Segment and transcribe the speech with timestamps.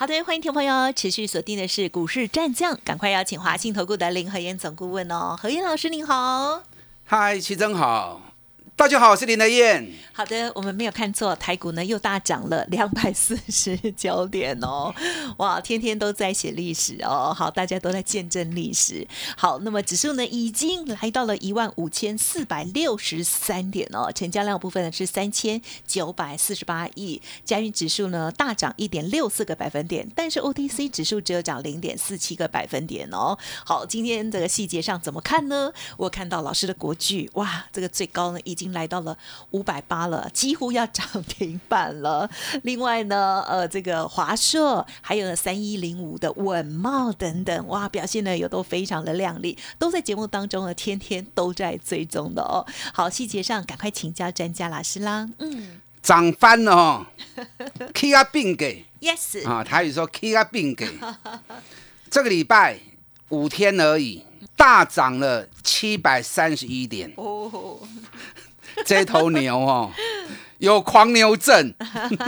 [0.00, 6.62] 好的，欢迎听众朋友持续锁定的是股市战将，赶快邀请华信投顾的林和燕总顾问哦，何燕老师您好，
[7.04, 8.29] 嗨，齐真好。
[8.80, 9.86] 大家好，我是林德燕。
[10.10, 14.92] 好的，我们没有看错，台股呢又大涨了两百四十九点哦，
[15.36, 17.34] 哇，天天都在写历史哦。
[17.36, 19.06] 好，大家都在见证历史。
[19.36, 33.38] 好，那么指数呢已经来到了一万五千四百六十三点哦，成交量部分呢是三千九百四十八亿，加运指数呢大涨一点六四个百分点，但是 OTC 指数只有涨零点四七个百分点哦。
[33.62, 35.70] 好，今天这个细节上怎么看呢？
[35.98, 38.69] 我看到老师的国剧，哇，这个最高呢已经。
[38.72, 39.16] 来到了
[39.50, 42.28] 五百八了，几乎要涨停板了。
[42.62, 52.66] 另外呢，呃，这个华硕还有三一零五的稳茂等等，哇，表现呢也都非常的亮丽，都在节目当中呢，天天都在追踪的哦。
[52.92, 55.28] 好，细节上赶快请教专家老师啦。
[55.38, 57.06] 嗯，涨翻了哦
[57.94, 60.88] ，K 啊并给，Yes 啊，台语说 K 啊并给，
[62.10, 62.78] 这个礼拜
[63.28, 64.24] 五天而已，
[64.56, 67.78] 大涨了七百三十一点哦。
[68.84, 69.90] 这头牛哦，
[70.58, 71.72] 有狂牛症，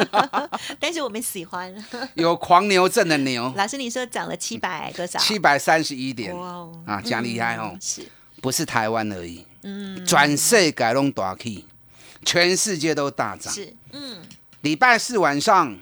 [0.80, 1.72] 但是我们喜欢
[2.14, 3.52] 有狂牛症的牛。
[3.56, 5.18] 老师，你说涨了七百多少？
[5.18, 8.02] 七百三十一点，哇，啊，讲厉害哦，是，
[8.40, 11.64] 不是台湾而已，嗯，转世改弄大 K，
[12.24, 14.22] 全世界都大涨，是，嗯，
[14.62, 15.76] 礼拜四晚上，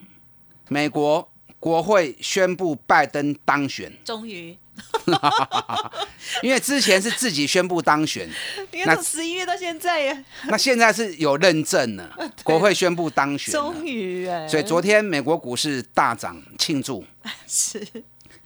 [0.69, 4.57] 美国国会宣布拜登当选，终于。
[6.43, 8.29] 因为之前是自己宣布当选，
[8.87, 12.11] 那从十一月到现在呀，那现在是有认证了，
[12.45, 17.05] 国会宣布当选，终于哎，所以昨天美国股市大涨庆祝，
[17.47, 17.87] 是。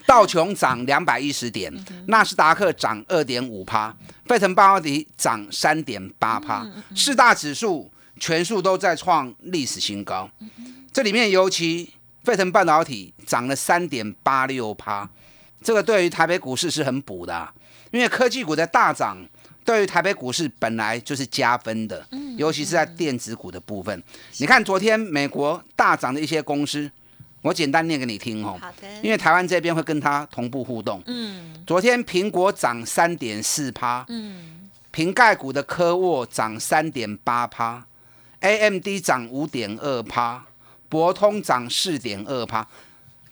[0.06, 1.72] 道琼涨两百一十点，
[2.08, 10.28] 纳斯达克涨二点五趴，费城半导体涨三点八趴，四大指数全数都在创历史新高，
[10.92, 11.90] 这里面尤其
[12.22, 15.08] 费城半导体涨了三点八六趴。
[15.64, 17.48] 这个对于台北股市是很补的，
[17.90, 19.16] 因为科技股的大涨，
[19.64, 24.02] 对于台北股市本来就是加分的，尤其是在电子股的部分。
[24.36, 26.90] 你看昨天美国大涨的一些公司，
[27.40, 28.58] 我简单念给你听哦。
[28.60, 28.88] 好的。
[29.02, 31.02] 因为台湾这边会跟它同步互动。
[31.06, 31.54] 嗯。
[31.66, 34.04] 昨天苹果涨三点四趴。
[34.08, 34.68] 嗯。
[34.90, 37.84] 瓶盖股的科沃涨三点八趴
[38.40, 40.44] ，AMD 涨五点二趴，
[40.88, 42.64] 博通涨四点二趴。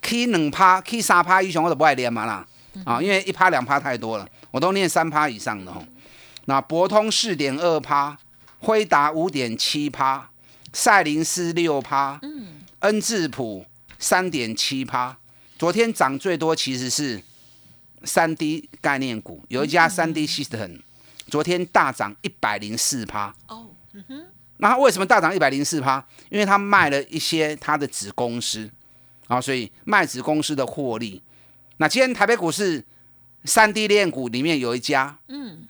[0.03, 2.47] K 两趴，K 三趴以上我都不爱念嘛啦，
[2.85, 5.83] 啊，因为一趴两趴太多了，我都念三趴以上的吼。
[6.47, 8.19] 那博通四点二趴，
[8.59, 10.29] 辉达五点七趴，
[10.73, 13.65] 赛灵思六趴，嗯，恩智浦
[13.99, 15.17] 三点七趴。
[15.57, 17.23] 昨天涨最多其实是
[18.03, 20.81] 三 D 概念股，有一家三 D System，
[21.29, 23.33] 昨天大涨一百零四趴。
[23.47, 24.27] 哦，嗯哼，
[24.57, 26.05] 那为什么大涨一百零四趴？
[26.29, 28.69] 因为他卖了一些他的子公司。
[29.33, 31.23] 啊，所以卖子公司的获利。
[31.79, 32.85] 那今天台北股市
[33.45, 35.67] 三 D 链股里面有一家，嗯，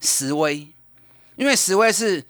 [0.00, 0.66] 石威，
[1.36, 2.24] 因为石威是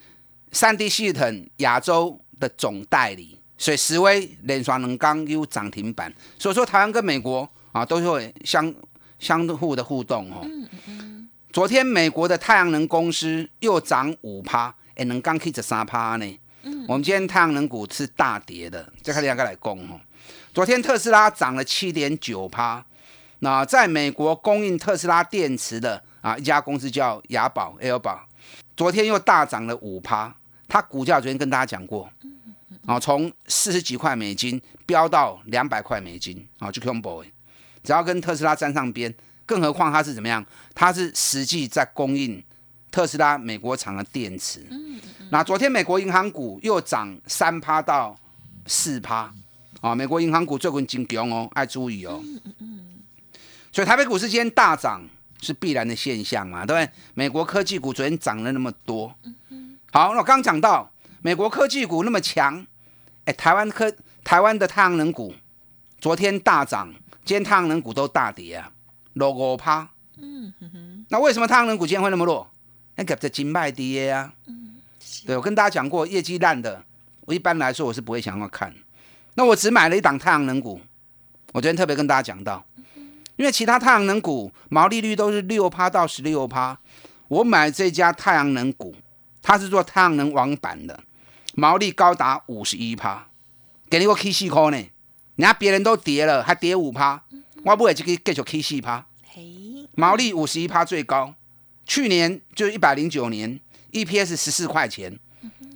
[0.53, 6.12] 三 D 系统亚洲的总代理，所以石威连双能刚有涨停板。
[6.38, 8.72] 所以说台湾跟美国啊都会相
[9.19, 10.43] 相互的互动哦。
[10.44, 11.28] 嗯嗯。
[11.50, 16.41] 昨天美国的太阳能公司又涨五趴，哎，能刚 K 十三趴呢。
[16.65, 16.84] 嗯。
[16.87, 19.99] 我们今天太阳能股是大跌的，再看两个来攻哦。
[20.60, 22.84] 昨天特斯拉涨了七点九趴，
[23.38, 28.28] 那在美国供应特斯拉电池的啊一家公司叫雅宝 L 宝，
[28.76, 30.37] 昨天又大涨了五趴，
[30.69, 32.10] 它股价昨天跟大家讲过，
[32.84, 37.25] 啊从四十几块美金飙到两百块美金啊就 combo，
[37.82, 39.15] 只要跟特斯拉沾上边，
[39.47, 40.44] 更何况它是怎么样，
[40.75, 42.44] 它是实际在供应
[42.90, 44.69] 特斯拉美国厂的电池，
[45.31, 48.14] 那昨天美国银行股又涨三趴到
[48.67, 49.32] 四趴。
[49.81, 52.21] 啊，美国银行股最近真强哦，爱注意哦。
[52.23, 52.99] 嗯嗯嗯。
[53.73, 55.03] 所以台北股市今天大涨
[55.41, 56.93] 是必然的现象嘛，对不对？
[57.15, 59.15] 美国科技股昨天涨了那么多。
[59.93, 60.91] 好，那我刚讲到
[61.23, 62.67] 美国科技股那么强，
[63.25, 63.91] 哎，台湾科
[64.23, 65.35] 台湾的太阳能股
[65.99, 66.93] 昨天大涨，
[67.25, 68.71] 今天太阳能股都大跌啊，
[69.15, 69.88] 落五趴。
[70.19, 71.06] 嗯哼哼。
[71.09, 72.50] 那为什么太阳能股今天会那么弱？
[72.97, 74.35] 那个在金卖跌啊。
[74.47, 74.76] 嗯。
[75.26, 76.85] 对，我跟大家讲过，业绩烂的，
[77.23, 78.75] 我一般来说我是不会想要看。
[79.35, 80.81] 那我只买了一档太阳能股，
[81.53, 82.65] 我昨天特别跟大家讲到，
[83.37, 86.79] 因为其他太阳能股毛利率都是六趴到十六趴，
[87.29, 88.94] 我买这家太阳能股，
[89.41, 91.00] 它是做太阳能网板的，
[91.55, 93.29] 毛利高达五十一趴，
[93.88, 97.23] 给你个 K 四块呢，人家别人都跌了，还跌五趴，
[97.65, 99.06] 我不会这个继续 K 四趴，
[99.94, 101.35] 毛利五十一趴最高，
[101.87, 103.59] 去年就是一百零九年
[103.93, 105.19] ，EPS 十四块钱，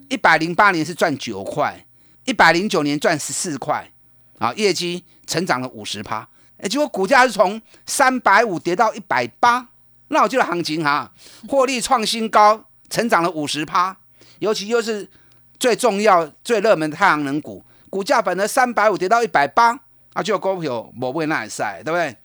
[0.08, 1.83] 一百零八年是赚九块，
[2.24, 3.90] 一百零九年赚十四块，
[4.38, 6.28] 啊，业绩成长了五十趴，
[6.58, 9.68] 哎，结果股价是从三百五跌到一百八。
[10.08, 11.10] 那我记得行情哈，
[11.48, 13.96] 获利创新高，成长了五十趴，
[14.38, 15.10] 尤其又是
[15.58, 19.78] 最重要、最热门的太阳能股，股价本来三百五跌到一百八，
[20.12, 22.16] 啊，就股票我不会那里晒，对不对？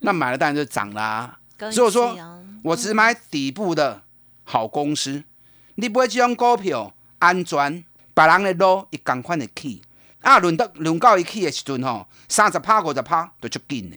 [0.00, 1.38] 那买了当然就涨啦。
[1.72, 2.16] 所以说，
[2.62, 4.02] 我只买底部的
[4.44, 5.24] 好公司，
[5.76, 7.84] 你不会这种股票安全，
[8.14, 9.82] 别人的路一共款的起，
[10.22, 13.96] 啊，轮到轮到一起的时阵吼，三十趴五十趴都足紧的。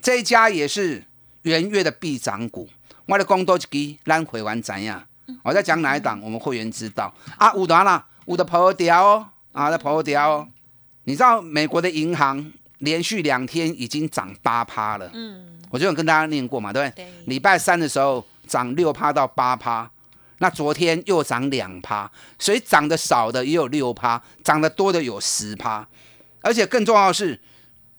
[0.00, 1.04] 这一家也是。
[1.44, 2.66] 元月的必涨股，
[3.04, 4.98] 我的讲多一支，咱会员知影。
[5.42, 7.52] 我在讲哪一档，我们会员知道啊。
[7.52, 10.48] 有的啦，有的破掉哦，啊，在破掉哦。
[11.02, 15.10] 你知道美国的银行连续两天已经涨八趴了。
[15.12, 17.12] 嗯，我就有跟大家念过嘛，对不对？
[17.26, 19.90] 礼拜三的时候涨六趴到八趴，
[20.44, 25.88] 那昨天又涨两趴，所以涨得少的也有六趴，涨得多的有十趴。
[26.42, 27.40] 而且更重要的是，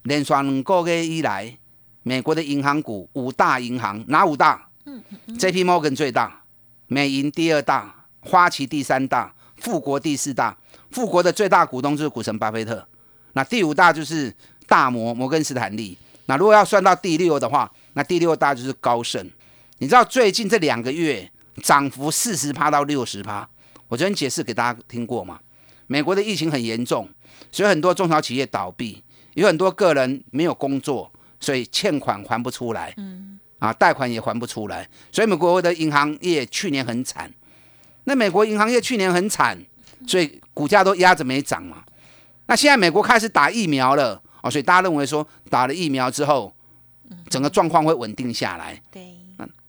[0.04, 1.58] 连续两个月以来。
[2.04, 4.68] 美国的银行股五大银行哪五大？
[4.86, 5.04] 嗯
[5.40, 5.64] ，J.P.
[5.64, 6.44] Morgan 最大，
[6.86, 10.56] 美银第二大，花旗第三大，富国第四大。
[10.92, 12.88] 富国的最大股东就是股神巴菲特。
[13.34, 14.32] 那第五大就是
[14.68, 15.98] 大摩摩根斯坦利。
[16.28, 19.28] 那如果要算到第六的话，那第六大就是高盛。
[19.80, 21.28] 你知道最近这两个月
[21.62, 23.48] 涨幅四十趴到六十趴？
[23.88, 25.40] 我昨天解释给大家听过嘛？
[25.88, 27.10] 美国的疫情很严重，
[27.52, 29.04] 所以很多中小企业倒闭，
[29.34, 31.12] 有很多个人没有工作。
[31.38, 37.32] 所以欠款还不出来，嗯，啊，贷款也还不出来，所以美国的银行业去年很惨。
[38.06, 39.56] 那美国银行业去年很惨，
[40.08, 41.84] 所以股价都压着没涨嘛。
[42.48, 46.52] 那现在美国开始打疫苗了，哦，所以大家认为说打了疫苗之后，
[47.30, 48.82] 整个状况会稳定下来。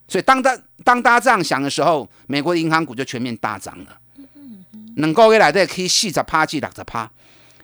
[0.09, 3.99] 所以当大当大家这样想的时候，美国的银行股就全面大涨了。
[4.97, 7.11] 能够给来的可以细着趴，记六着趴。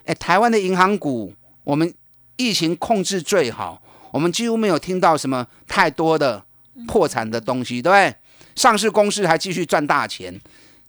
[0.05, 1.33] 哎，台湾的银行股，
[1.65, 1.95] 我们
[2.37, 3.81] 疫情控制最好。
[4.11, 6.45] 我们几乎没有听到什么太多的
[6.87, 8.15] 破产的东西，对不对？
[8.55, 10.39] 上市公司还继续赚大钱，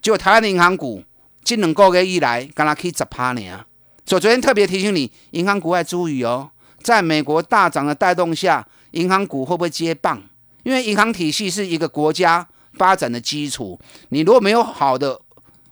[0.01, 1.01] 结果台湾的银行股
[1.45, 3.65] 今两个月以来，刚刚可以十趴呢。
[4.05, 6.51] 所以昨天特别提醒你，银行股要注意哦。
[6.81, 10.21] 在美国大涨的带动下，银行股会不会接棒？
[10.63, 13.79] 因为银行体系是一个国家发展的基础，
[14.09, 15.19] 你如果没有好的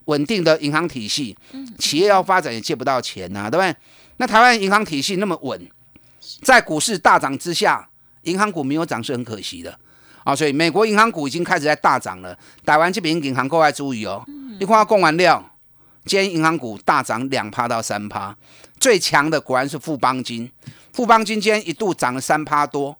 [0.04, 1.36] 稳定的银行体系，
[1.78, 3.74] 企业要发展也借不到钱呐，对不对？
[4.18, 5.68] 那台湾银行体系那么稳。
[6.42, 7.88] 在股市大涨之下，
[8.22, 9.76] 银行股没有涨是很可惜的
[10.22, 10.36] 啊！
[10.36, 12.36] 所以美国银行股已经开始在大涨了。
[12.64, 14.24] 台湾这边银行各位注意哦。
[14.60, 15.44] 你看供完料，
[16.04, 18.36] 今天银行股大涨两趴到三趴，
[18.78, 20.48] 最强的果然是富邦金。
[20.92, 22.96] 富邦金今天一度涨了三趴多。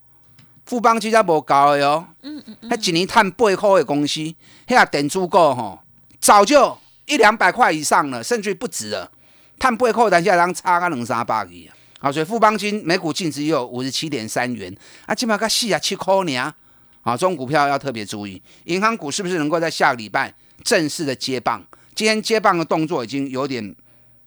[0.73, 4.21] 富邦金才无高的哟，嗯嗯嗯，一年赚八块的公司，
[4.67, 5.79] 遐电子股吼，
[6.19, 9.13] 早就一两百块以上了，甚至不止了。
[9.59, 11.77] 赚八块，但现在差个两三百去啊！
[12.01, 14.75] 好，所以富邦金每股净值有五十七点三元，
[15.05, 16.39] 啊，起码个四啊七块呢。
[17.03, 18.41] 啊，这种股票要特别注意。
[18.65, 20.33] 银行股是不是能够在下个礼拜
[20.65, 21.63] 正式的接棒？
[21.95, 23.77] 今天接棒的动作已经有点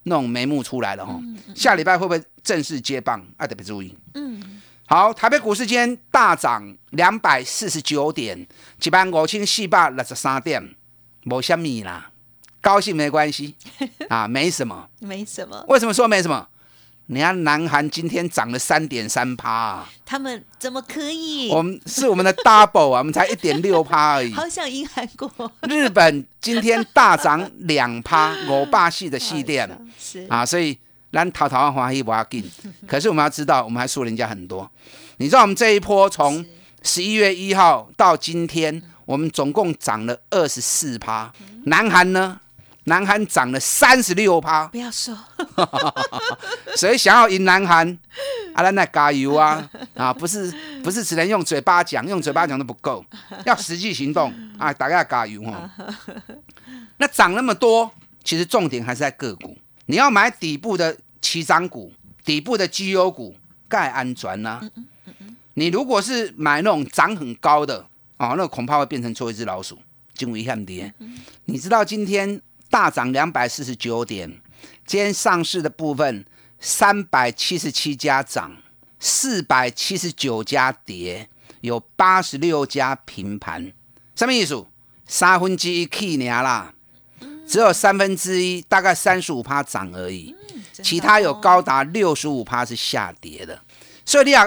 [0.04, 1.20] 那种眉目出来了哈。
[1.56, 3.20] 下礼拜会不会正式接棒？
[3.36, 3.92] 啊，特别注意。
[4.14, 4.55] 嗯。
[4.88, 8.46] 好，台北股市今天大涨两百四十九点，
[8.80, 10.76] 一万五千四百六十三点，
[11.24, 12.10] 无虾米啦，
[12.60, 13.56] 高兴没关系
[14.08, 15.64] 啊， 没什么，没什么。
[15.68, 16.46] 为什么说没什么？
[17.06, 21.50] 你看，南韩今天涨了三点三趴，他们怎么可以？
[21.54, 24.32] 我们是我们的 double 啊，我们才一点六趴而已。
[24.34, 25.50] 好想赢韩国。
[25.62, 30.78] 日本今天大涨两趴，欧巴系的系店是啊，所以
[31.12, 32.44] 咱淘淘花一不要紧。
[32.86, 34.70] 可是我们要知道，我们还输人家很多。
[35.16, 36.44] 你知道我们这一波从
[36.82, 41.32] 十一月一号到今天，我们总共涨了二十四趴。
[41.64, 42.40] 南韩呢？
[42.88, 45.12] 南韩涨了三十六趴，不要说，
[46.76, 47.98] 所以想要赢南韩，
[48.54, 49.68] 阿兰那加油啊！
[49.96, 53.04] 啊，不是不是只能用嘴巴讲，用嘴巴讲都不够，
[53.44, 54.72] 要实际行动啊！
[54.72, 55.68] 大家加油哦！
[56.98, 57.90] 那涨那么多，
[58.22, 61.92] 其实重点还是在个股，你要买底部的起涨股，
[62.24, 63.34] 底部的绩优股，
[63.68, 64.60] 盖安全呐。
[65.54, 69.78] 你如果是买那种涨很高的啊，那恐怕会变成做一只老鼠，
[70.14, 70.92] 惊危险跌。
[71.46, 72.40] 你知道今天？
[72.68, 74.28] 大涨两百四十九点，
[74.84, 76.26] 今天上市的部分
[76.58, 78.56] 三百七十七家涨，
[78.98, 81.28] 四百七十九家跌，
[81.60, 83.72] 有八十六家平盘。
[84.16, 84.66] 什么意思？
[85.06, 86.74] 三分之一起年啦，
[87.46, 90.34] 只有三分之一，大概三十五趴涨而已，
[90.82, 93.58] 其他有高达六十五趴是下跌的。
[94.04, 94.38] 所以你也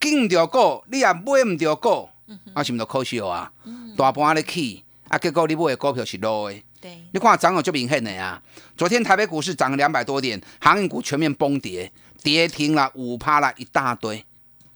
[0.00, 2.08] 进唔到股，你也买唔到股，
[2.54, 3.50] 啊，是毋着可惜啊？
[3.96, 6.62] 大盘咧起，啊，结果你买的股票是落的。
[6.80, 8.40] 对，你看涨有就明显的啊。
[8.76, 11.90] 昨天台北股市涨了两百多点，航运股全面崩跌，
[12.22, 14.22] 跌停了五趴了一大堆，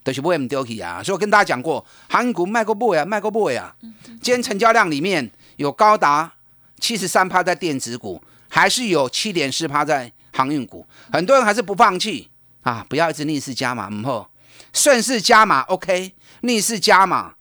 [0.02, 1.02] 都是买唔到去啊。
[1.02, 3.74] 所以我跟大家讲过，航运股卖过不呀，卖过不呀。
[4.22, 6.32] 今天成交量里面有高达
[6.80, 10.84] 七十三趴在电子股，还是有七点四趴在航运股。
[11.12, 12.28] 很多人还是不放弃
[12.62, 14.30] 啊，不要一直逆势加码，唔好
[14.72, 17.34] 顺势加码 OK，逆势加码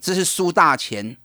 [0.00, 1.16] 这是输大钱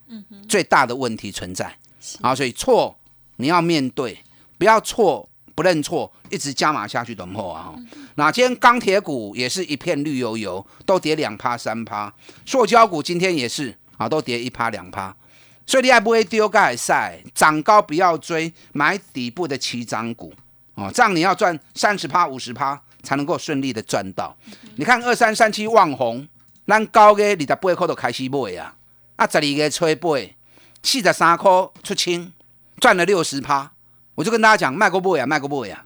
[0.47, 1.77] 最大的问题存在。
[2.21, 2.97] 啊，所以错
[3.35, 4.17] 你要面对，
[4.57, 7.75] 不要错不认错，一直加码下去等候啊。
[8.15, 12.11] 那今天钢铁股也是一片绿油油，都跌两趴三趴。
[12.45, 15.15] 塑胶股今天也是啊，都跌一趴两趴。
[15.69, 20.33] 所以你还不会丢盖赛，涨高不要追，买底部的起涨股
[20.73, 24.35] 哦，这样你要赚三十趴五十趴才能够顺利的赚到。
[24.77, 26.27] 你看二三三七旺红，
[26.65, 28.73] 咱高嘅二十八块都开始买啊，
[29.17, 30.09] 啊十二月初八。
[30.81, 31.51] 四十三块
[31.83, 32.33] 出清，
[32.79, 33.71] 赚了六十趴。
[34.15, 35.85] 我就跟大家讲，卖过不呀，卖过不呀。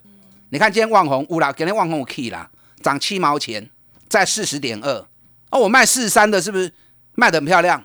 [0.52, 2.50] 你看今天旺红有啦，今天旺红有 key 啦，
[2.82, 3.70] 涨七毛钱，
[4.08, 5.06] 在四十点二。
[5.50, 6.72] 哦，我卖四十三的，是不是
[7.16, 7.84] 卖的很漂亮？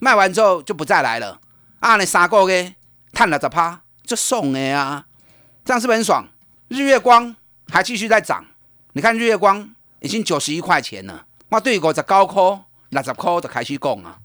[0.00, 1.40] 卖完之后就不再来了。
[1.80, 2.74] 啊，你三个月
[3.12, 5.06] 探了十趴，就送的啊，
[5.64, 6.26] 这样是不是很爽？
[6.68, 7.34] 日月光
[7.68, 8.44] 还继续在涨，
[8.92, 11.26] 你看日月光已经九十一块钱了。
[11.48, 12.60] 我对五十高科、
[12.90, 14.18] 六十块就开始讲啊，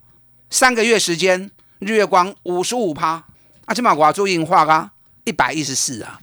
[0.49, 1.51] 三个月时间。
[1.79, 3.23] 日月光五十五趴，
[3.65, 4.91] 啊，起码我要做印化啊，
[5.23, 6.19] 一百一十四啊。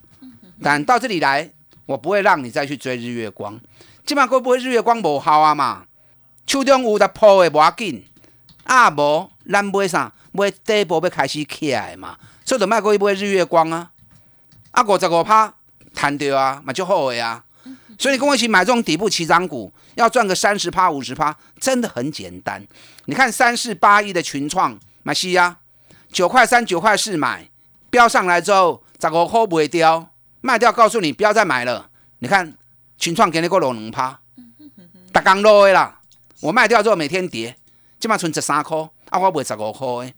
[0.63, 1.51] 但到这里来，
[1.85, 3.61] 我不会让你再去追日月光。
[4.07, 5.87] 起码会不会日月光无效啊嘛？
[6.47, 8.05] 手中有得破的无要紧，
[8.63, 10.13] 啊无咱买啥？
[10.33, 12.17] 买底部要开始起来嘛？
[12.45, 13.91] 所以就卖过一买日月光啊。
[14.71, 15.53] 啊，五十五趴
[15.95, 17.45] 弹掉啊，嘛就好的啊。
[17.99, 22.65] 所以你跟我一起买这种底部起涨股，要赚个三十趴、五十趴，真的很简单。
[23.07, 24.79] 你看三四八一的群创。
[25.05, 25.57] 买西呀，
[26.13, 27.49] 九块三、九块四买，
[27.89, 30.13] 飙上来之后，十五块不会掉，
[30.43, 31.89] 卖掉，告诉你不要再买了。
[32.19, 32.53] 你看
[32.99, 34.21] 群创给你个六两趴，
[35.11, 36.01] 大刚落的啦。
[36.41, 37.57] 我卖掉之后每天跌，
[37.99, 38.77] 起码存十三块，
[39.11, 40.13] 啊，我卖十五块的，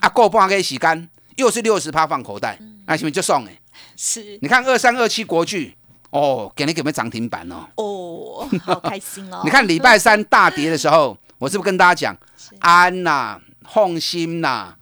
[0.00, 3.58] 啊，过半个时间又是六十趴放口袋，那是不是就送诶？
[3.96, 4.38] 是。
[4.42, 5.74] 你看二三二七国巨，
[6.10, 7.66] 哦，给你给没涨停板哦？
[7.76, 9.42] 哦，好开心哦。
[9.44, 12.16] 你看礼拜三大跌的时候， 我是不是跟大家讲
[12.60, 13.40] 安呐？
[13.68, 14.74] 放心呐，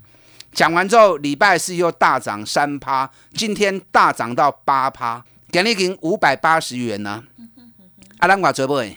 [0.52, 7.24] 讲完之后，礼拜四又大涨三趴，今天大涨到八趴，给你给五百八十元呢。
[8.18, 8.96] 啊，咱话做买，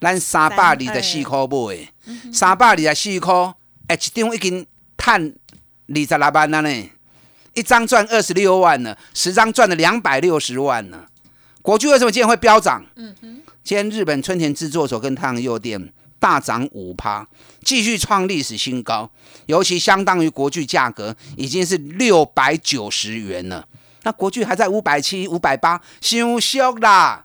[0.00, 1.88] 咱三百二十四块买，
[2.32, 3.54] 三百二十四块，
[3.88, 5.34] 一张已经探
[5.88, 6.90] 二十六万了呢，
[7.54, 11.04] 一张赚二十六万了，十张赚了两百六十万呢。
[11.60, 12.84] 国巨为什么今天会飙涨？
[12.96, 15.92] 嗯哼，今天日本春田制作所跟太阳诱电。
[16.18, 17.26] 大涨五趴，
[17.64, 19.10] 继续创历史新高，
[19.46, 23.66] 尤其相当于国巨价格已经是六百九十元了。
[24.04, 27.24] 那国巨还在五百七、五百八，太俗啦！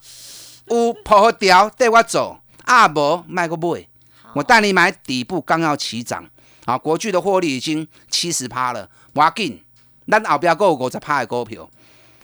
[0.70, 3.86] 有破掉带我走，阿伯卖个买，
[4.34, 6.28] 我带你买底部刚要起涨。
[6.68, 9.60] 啊，国巨的获利已经七十趴了，要紧，
[10.08, 11.68] 咱后边够五十趴的股票，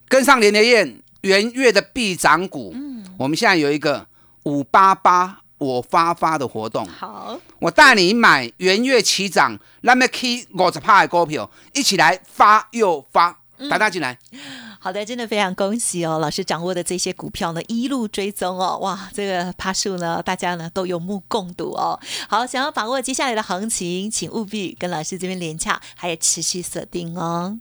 [0.07, 2.71] 跟上连连燕元月的必涨股。
[2.75, 4.05] 嗯，我们现在有一个
[4.43, 5.39] 五八八。
[5.59, 14.19] 我发发的活动，好，我带你买元月起涨，那么 key 五十趴的股票，一起来发又发，大家进来。
[14.83, 21.97] 好的，真的非常恭喜哦，老师掌握的这些股票呢，一路追踪哦，哇，这个趴数呢，大家呢都有目共睹哦。
[22.27, 27.57] 好，想要把握接下来的行情，请务必跟老师这边连洽，还有持续锁定哦。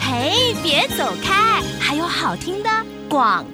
[0.00, 2.68] 嘿，别走开，还有好听的
[3.08, 3.46] 广。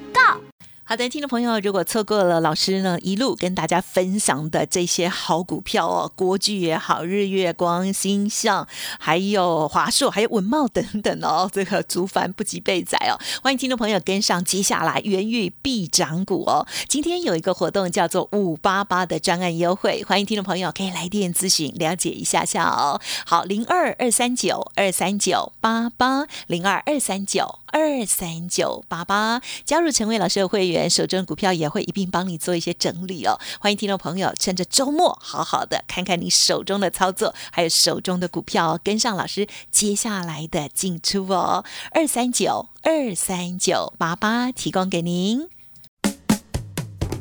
[0.89, 8.67] 好的，听众朋友，如果错过了老师呢一路跟大家分享的这些好股票哦，国巨也好，日月光、星象，
[8.99, 16.65] 还有华硕，还有文茂等等哦，这个竹凡不及被宰哦， 欢迎听众朋友跟上接下来元玉必涨股哦。
[16.87, 22.99] 今天有一个活动叫做五八八的专案优惠，欢迎听众朋友可以来电咨询了解一下下哦。
[23.27, 30.89] 好，零二二三九二三九八八零二二三九二三九八八，加入陈伟老师的会员。
[30.89, 41.63] 手中的股票也会一并帮你做一些整理哦，欢迎听众朋友趁着周末好好的看看你手中的操作，还有手中的股票，跟上老师接下来的进出哦。
[41.91, 45.58] 二三九二三九八八提供给您。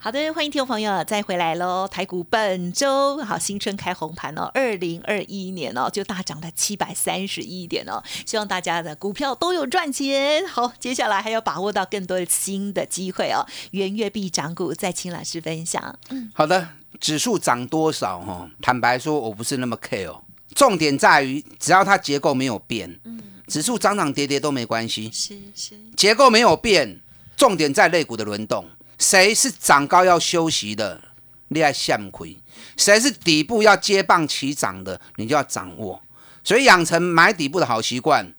[0.00, 1.88] 好的，欢迎听众朋友再回来喽。
[1.88, 10.46] 台股本周好新春开红盘哦，二零二一年哦就大涨了七百三十一点哦，希望大家的股票都有赚钱。
[10.46, 13.44] 好，接下来还要把握到更多的新的机会哦。
[13.72, 15.98] 元月必涨股，再请老师分享。
[16.10, 16.68] 嗯，好的，
[17.00, 18.48] 指数涨多少哈？
[18.62, 20.16] 坦白说，我不是那么 care，
[20.54, 25.10] 重点在于只要它结构没有变，嗯，指数涨涨跌跌都没关系。
[25.12, 27.00] 是是，结构没有变，
[27.36, 28.64] 重点在类股的轮动。
[28.98, 31.00] 谁是长高要休息的，
[31.48, 32.36] 你要向亏；
[32.76, 36.02] 谁是底部要接棒起涨的，你就要掌握。
[36.42, 38.34] 所以养成买底部的好习惯，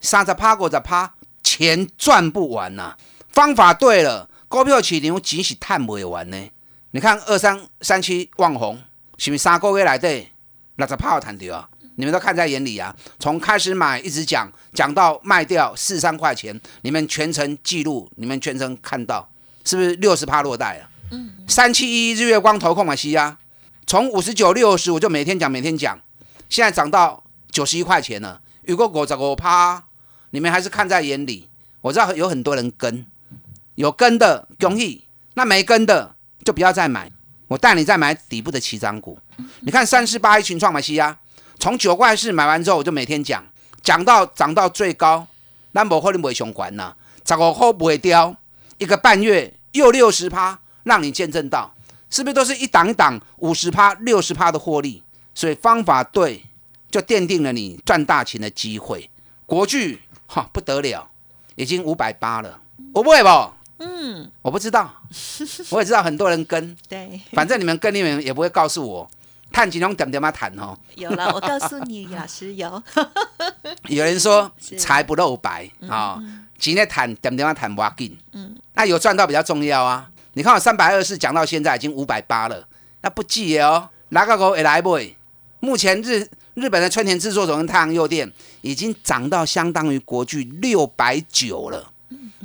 [0.00, 2.96] 三十趴过着趴，钱赚不完呐。
[3.30, 6.50] 方法对了，股票起牛只是探不完呢。
[6.90, 8.82] 你看二三三七旺红，
[9.16, 10.08] 是不是三个月来的
[10.76, 11.68] 六十趴谈掉啊？
[11.96, 12.94] 你们都看在眼里啊。
[13.18, 19.31] 从开始买一直讲讲到卖掉四三块钱，你们全程记录，你们全程看到。
[19.64, 20.90] 是不是六十趴落袋啊？
[21.10, 23.38] 嗯，三七一日月光投控嘛西啊，
[23.86, 26.00] 从五十九六十我就每天讲每天讲，
[26.48, 28.40] 现在涨到九十一块钱了。
[28.66, 29.84] 如果我这个趴，
[30.30, 31.48] 你们还是看在眼里。
[31.80, 33.04] 我知道有很多人跟，
[33.74, 35.04] 有跟的恭喜，
[35.34, 36.14] 那没跟的
[36.44, 37.10] 就不要再买。
[37.48, 39.18] 我带你再买底部的起涨股。
[39.60, 41.18] 你看三四八一群创嘛西啊，
[41.58, 43.44] 从九块四买完之后，我就每天讲，
[43.82, 45.26] 讲到涨到最高，
[45.72, 46.94] 那无可能会上管呐，
[47.26, 48.36] 十五块不会掉。
[48.82, 51.72] 一个半月又六十趴，让你见证到，
[52.10, 55.04] 是不是都是一档一档五十趴、六十趴的获利？
[55.32, 56.44] 所以方法对，
[56.90, 59.08] 就奠定了你赚大钱的机会。
[59.46, 61.08] 国巨哈不得了，
[61.54, 62.60] 已经五百八了，
[62.92, 63.28] 我不会不？
[63.78, 64.92] 嗯，我不知道，
[65.70, 69.10] 我也知道很多人跟，对，反正你们跟你们也不会告诉我，
[69.52, 70.76] 探几种点点嘛谈哦。
[70.96, 72.82] 有了，我告诉你， 老师有。
[73.86, 76.20] 有人说财不露白啊。
[76.62, 80.08] 今天谈点点啊谈挖金，嗯，那有赚到比较重要啊。
[80.34, 82.68] 你看我三百二十讲到现在已经五百八了，
[83.00, 83.90] 那不记哦。
[84.10, 84.96] 哪个股也来不？
[85.58, 91.90] 目前日日本的春田制作所跟太阳诱电已经涨到相当于国巨六百九了，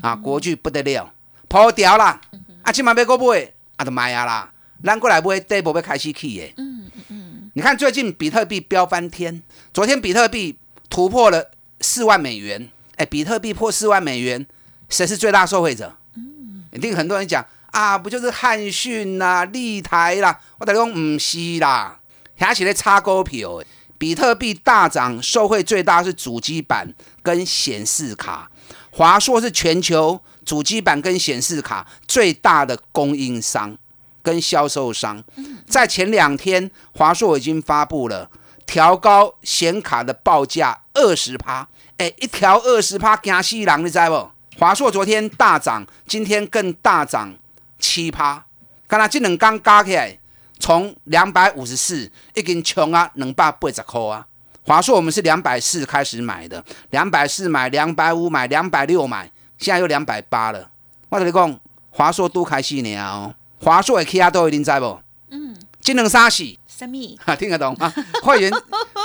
[0.02, 1.14] 啊，国巨不得了，
[1.48, 2.20] 破掉啦。
[2.64, 4.52] 啊，今晚要过买，啊，都买啊啦。
[4.84, 6.52] 咱过来买，第一步要开始去耶。
[6.58, 7.52] 嗯嗯嗯。
[7.54, 10.58] 你看最近比特币飙翻天，昨天比特币
[10.90, 11.52] 突破了
[11.82, 12.68] 四万美元。
[12.98, 14.46] 哎，比特币破四万美元，
[14.90, 15.96] 谁是最大受惠者？
[16.16, 20.40] 嗯，一定很多人讲啊，不就是汉讯啦、立台啦？
[20.58, 22.00] 我等于讲唔是啦，
[22.40, 23.62] 而起来差股票。
[24.00, 28.52] 比特币大涨，受惠最大是主机板跟显示卡。
[28.92, 33.76] 华硕是全球主机板跟显示卡最大的供应商
[34.22, 35.24] 跟销售商。
[35.68, 38.30] 在前两天，华硕已经发布了
[38.68, 41.68] 调高显卡的报价二十趴。
[41.98, 44.30] 哎，一条二十趴，惊死人，你知不？
[44.60, 47.36] 华硕昨天大涨，今天更大涨
[47.80, 48.46] 七趴。
[48.88, 50.18] 刚才这两刚加起来，
[50.60, 54.26] 从两百五十四已经冲啊两百八十块啊。
[54.64, 60.70] 华硕我们是两百四开始买的，两百四买，两百五买，两百六买，现在又两百八了。
[61.10, 63.34] 我跟你讲，华硕都开始了哦。
[63.60, 65.00] 华硕的 K R 都已经在不？
[65.32, 66.56] 嗯，这两啥事？
[66.78, 67.18] 什么？
[67.26, 67.92] 哈， 听得懂啊？
[68.22, 68.52] 会员，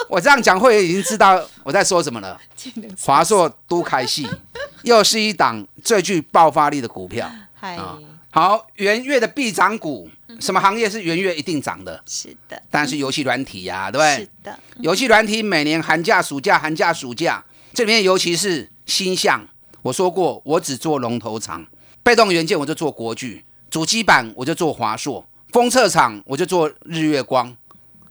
[0.09, 2.39] 我这样讲，会员已经知道我在说什么了。
[3.01, 4.29] 华硕都开戏，
[4.83, 7.31] 又是一档最具爆发力的股票。
[7.61, 7.99] 啊，
[8.31, 12.03] 好，元月的必涨股，什么行业是元月一定涨的？
[12.07, 14.17] 是的，当然是游戏软体呀，对不对？
[14.17, 19.47] 是的，游戏软体每年寒假、暑假、寒假、暑假，这里面尤其是星象。
[19.83, 21.65] 我说过，我只做龙头厂，
[22.03, 27.55] 被动元件我就做国巨，主机板我就做华硕，封测厂我就做日月光。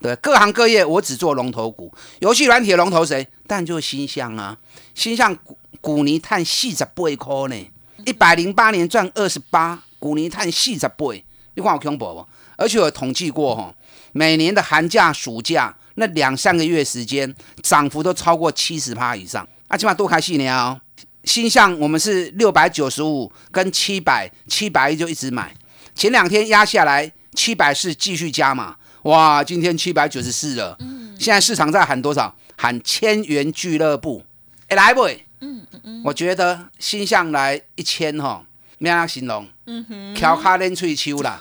[0.02, 3.28] 对，各行各业我只做龙头股，游戏软体龙头谁？
[3.46, 4.58] 但就是新象啊，
[4.96, 7.72] 新象股股泥碳四十八块呢，
[8.06, 11.14] 一百零八年赚二十八，股泥碳四十八，
[11.54, 12.28] 你看我恐怖不？
[12.56, 13.74] 而且我统计过哈，
[14.12, 20.82] 每年的寒假、暑假那两三个月时间，涨幅都超过七十趴以上，啊，起码多开戏呢哦。
[21.26, 25.56] 新象我们是六百九十五跟七百，七百一就一直买，
[25.94, 28.78] 前两天压下来，七百四继续加嘛。
[29.04, 30.76] 哇，今天七百九十四了。
[30.80, 32.36] 嗯，现在市场在喊多少？
[32.56, 34.24] 喊千元俱乐部。
[34.68, 35.08] 哎，来不？
[35.40, 36.02] 嗯嗯嗯。
[36.06, 38.46] 我觉得新向来一千哈，
[38.78, 39.48] 咩样形容？
[39.66, 41.40] 嗯哼，翘卡练吹秋啦。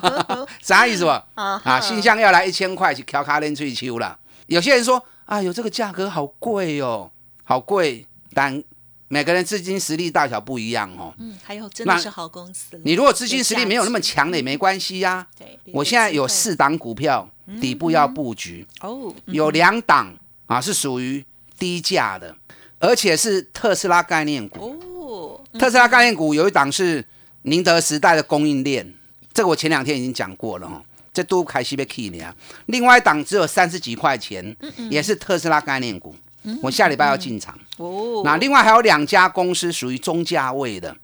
[0.60, 1.10] 啥意思不？
[1.40, 4.18] 啊，新向要来一千块去调卡连翠秋了。
[4.46, 7.10] 有些人说，哎呦，这个价格好贵哦，
[7.44, 8.06] 好贵。
[8.34, 8.62] 但
[9.12, 11.12] 每个人资金实力大小不一样哦。
[11.18, 12.80] 嗯，还有真的是好公司。
[12.84, 15.26] 你如果资金实力没有那么强的也没关系呀。
[15.36, 17.28] 对，我现在有四档股票，
[17.60, 19.12] 底部要布局哦。
[19.26, 20.14] 有两档
[20.46, 21.24] 啊是属于
[21.58, 22.36] 低价的，
[22.78, 25.40] 而且是特斯拉概念股哦。
[25.58, 27.04] 特斯拉概念股有一档是
[27.42, 28.94] 宁德时代的供应链，
[29.34, 30.80] 这个我前两天已经讲过了哦。
[31.12, 32.32] 这都开西贝 key 呢。
[32.66, 34.56] 另外一档只有三十几块钱，
[34.88, 36.14] 也是特斯拉概念股。
[36.62, 37.58] 我下礼拜要进场。
[37.76, 40.96] 哦，那另外还有两家公司属于中价位的，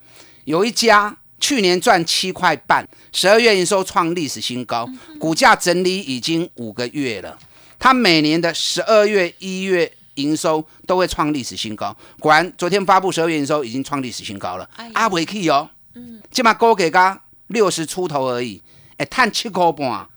[0.45, 7.39] 有一家去年赚七块半，十二月营收创历史新高，股价整理已经五个月了。
[7.79, 11.95] 它每年的十二月、一月营收都会创历史新高。
[12.19, 14.69] 果然，昨天发布十二月营收已经创历史新高了。
[14.95, 18.63] 阿维 key 哦，嗯，起码高给个六十出头而已，
[18.97, 20.09] 哎，探七块半啊，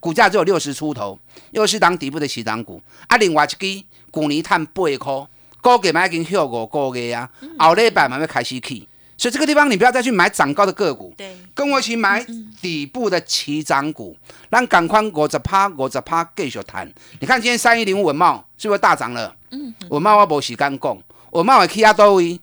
[0.00, 1.18] 股价只有六十出头，
[1.50, 2.82] 又是当底部的起涨股。
[3.08, 3.84] 啊，另外一支。
[4.20, 5.26] 去年探八块，
[5.60, 12.24] 高价买已经跳五个月啊，后礼拜慢慢开始起，所以这个地方你不要再去买涨高的个股，对，跟我一起买
[12.60, 14.16] 底部的起涨股，
[14.50, 16.90] 让赶快五十趴五十趴继续谈。
[17.20, 19.34] 你看今天三一零五文茂是不是大涨了？
[19.50, 20.98] 嗯，文茂我无时间讲，
[21.30, 22.40] 文茂会起啊多位，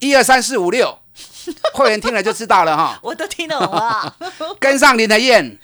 [0.00, 0.98] 一二三四五六，
[1.74, 2.98] 会员听了就知道了哈。
[3.02, 4.16] 我都听懂了，
[4.58, 5.58] 跟上林德燕，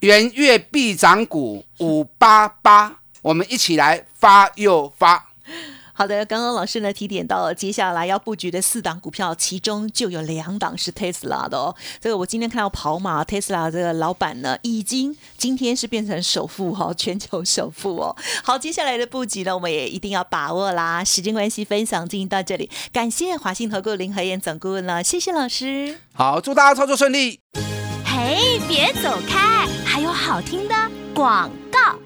[0.00, 2.96] 元月必涨股五八八。
[3.26, 5.30] 我们一起来发又发。
[5.92, 11.74] 好的，刚刚老师呢提点到了接下来要布局的四档股票，其中就有两档是 Tesla 的哦。
[12.00, 18.14] 这个我今天看到跑马 Tesla 这个老板呢，已经今天是变成首富哈，全球首富哦。
[18.44, 21.02] 好，接下来的布局呢，我们也一定要把握啦。
[21.02, 25.98] 时间关系，分享进行到这里，感谢华信投顾林和燕总顾问了，谢谢老师。
[26.12, 27.40] 好，祝大家操作顺利。
[28.04, 30.74] 嘿，别走开，还有好听的
[31.12, 31.98] 广告。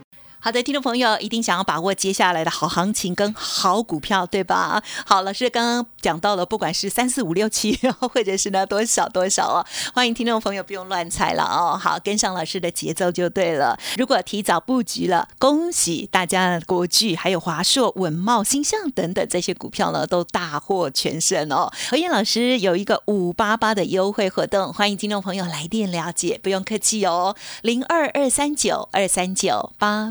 [0.43, 4.83] 好的，听众朋友一定想要把握接下来的好行情跟好股票，对吧？
[5.05, 13.79] 好，老师刚刚讲到了，不管是三四五六七， 或者是呢多少多少哦，欢迎听众朋友不用乱猜了哦，好，跟上老师的节奏就对了。
[13.99, 21.71] 如果提早布局了，恭喜大家，国巨还有华硕、稳茂、星象等等这些股票呢，都大获全胜哦。
[21.91, 30.11] 何燕老师有一个五八八的优惠活动，欢迎听众朋友来电了解，不用客气哦，零二二三九二三九八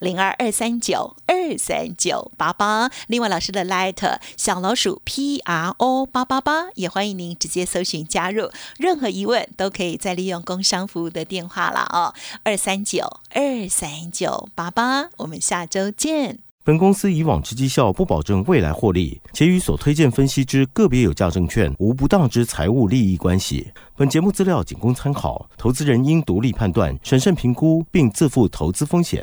[0.00, 8.50] 零二二三九二三九八八，另外老师的 Light 小老鼠 P R O 八八八，也欢迎您直接搜寻加入。
[8.78, 15.10] 任何疑问都可以再利用工商服务的电话了哦，二三九二三九八八。
[15.18, 16.38] 我们下周见。
[16.66, 23.70] 本公司以往之绩效不保证未来获利，且与所推荐分析之个别有价证券无不当之财务利益关系。
[23.94, 29.22] 本节目资料仅供参考，投资人应独立判断、审慎评估，并自负投资风险。